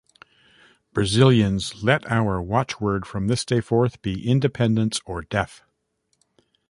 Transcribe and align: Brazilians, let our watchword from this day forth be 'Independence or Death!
Brazilians, 0.93 1.83
let 1.83 2.09
our 2.11 2.41
watchword 2.41 3.05
from 3.05 3.27
this 3.27 3.45
day 3.45 3.61
forth 3.61 4.01
be 4.01 4.27
'Independence 4.27 4.99
or 5.05 5.21
Death! 5.21 5.61